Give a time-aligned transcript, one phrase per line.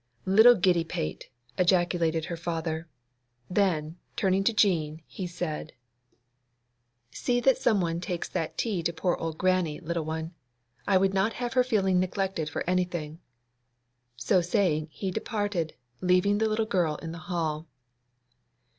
[0.25, 1.29] 'Little giddy pate!'
[1.59, 2.87] ejaculated her father;
[3.51, 5.73] then, turning to Jean, he said,—
[7.11, 10.33] 'See that some one takes that tea to poor old Grannie, little one.
[10.87, 13.19] I would not have her feel neglected for anything.'
[14.17, 17.67] So saying, he departed, leaving the little girl in the hall.